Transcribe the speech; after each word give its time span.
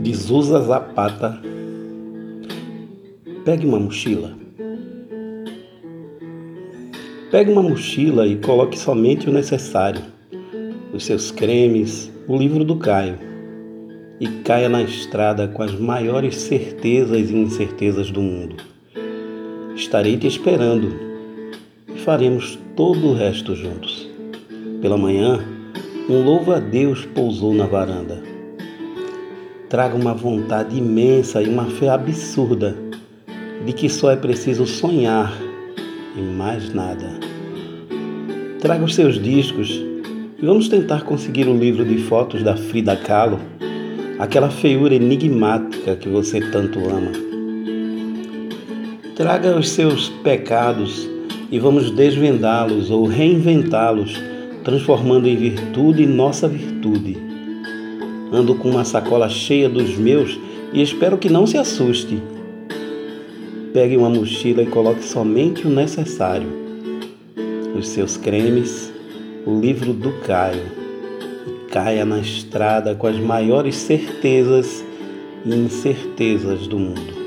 de 0.00 0.14
Zusa 0.14 0.60
Zapata. 0.60 1.40
Pegue 3.44 3.66
uma 3.66 3.80
mochila. 3.80 4.32
Pegue 7.30 7.50
uma 7.50 7.62
mochila 7.62 8.26
e 8.26 8.36
coloque 8.36 8.78
somente 8.78 9.28
o 9.28 9.32
necessário: 9.32 10.02
os 10.92 11.04
seus 11.04 11.30
cremes, 11.32 12.12
o 12.28 12.36
livro 12.36 12.64
do 12.64 12.76
Caio, 12.76 13.18
e 14.20 14.28
caia 14.44 14.68
na 14.68 14.82
estrada 14.82 15.48
com 15.48 15.62
as 15.62 15.74
maiores 15.74 16.36
certezas 16.36 17.30
e 17.30 17.36
incertezas 17.36 18.10
do 18.10 18.22
mundo. 18.22 18.56
Estarei 19.74 20.16
te 20.16 20.28
esperando 20.28 20.94
e 21.92 21.98
faremos 21.98 22.56
todo 22.76 23.08
o 23.08 23.14
resto 23.14 23.54
juntos. 23.56 24.08
Pela 24.80 24.96
manhã, 24.96 25.40
um 26.08 26.22
louva-a-Deus 26.22 27.04
pousou 27.06 27.52
na 27.52 27.66
varanda. 27.66 28.37
Traga 29.68 29.94
uma 29.94 30.14
vontade 30.14 30.78
imensa 30.78 31.42
e 31.42 31.46
uma 31.46 31.66
fé 31.66 31.90
absurda 31.90 32.74
de 33.66 33.72
que 33.74 33.86
só 33.90 34.10
é 34.10 34.16
preciso 34.16 34.66
sonhar 34.66 35.30
e 36.16 36.20
mais 36.22 36.72
nada. 36.72 37.10
Traga 38.60 38.82
os 38.82 38.94
seus 38.94 39.22
discos 39.22 39.68
e 39.70 40.46
vamos 40.46 40.68
tentar 40.68 41.02
conseguir 41.02 41.46
o 41.46 41.54
livro 41.54 41.84
de 41.84 41.98
fotos 41.98 42.42
da 42.42 42.56
Frida 42.56 42.96
Kahlo, 42.96 43.38
aquela 44.18 44.48
feiura 44.48 44.94
enigmática 44.94 45.96
que 45.96 46.08
você 46.08 46.40
tanto 46.40 46.78
ama. 46.88 47.12
Traga 49.14 49.54
os 49.54 49.68
seus 49.68 50.08
pecados 50.08 51.06
e 51.50 51.58
vamos 51.58 51.90
desvendá-los 51.90 52.90
ou 52.90 53.06
reinventá-los, 53.06 54.18
transformando 54.64 55.28
em 55.28 55.36
virtude 55.36 56.06
nossa 56.06 56.48
virtude. 56.48 57.27
Ando 58.32 58.54
com 58.54 58.70
uma 58.70 58.84
sacola 58.84 59.28
cheia 59.28 59.68
dos 59.68 59.96
meus 59.96 60.38
e 60.72 60.82
espero 60.82 61.18
que 61.18 61.30
não 61.30 61.46
se 61.46 61.56
assuste. 61.56 62.22
Pegue 63.72 63.96
uma 63.96 64.10
mochila 64.10 64.62
e 64.62 64.66
coloque 64.66 65.04
somente 65.04 65.66
o 65.66 65.70
necessário 65.70 66.68
os 67.78 67.88
seus 67.88 68.16
cremes, 68.16 68.92
o 69.46 69.58
livro 69.60 69.92
do 69.92 70.12
Caio, 70.20 70.66
e 71.46 71.70
caia 71.70 72.04
na 72.04 72.18
estrada 72.18 72.94
com 72.94 73.06
as 73.06 73.18
maiores 73.18 73.76
certezas 73.76 74.84
e 75.44 75.54
incertezas 75.54 76.66
do 76.66 76.78
mundo. 76.78 77.17